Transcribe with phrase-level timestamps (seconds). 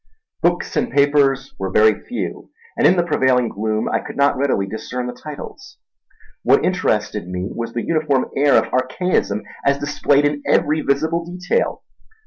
[0.41, 4.65] Books and papers were very few, and in the prevailing gloom I could not readily
[4.65, 5.77] discern the titles.
[6.41, 11.83] What interested me was the uniform air of archaism as displayed in every visible detail.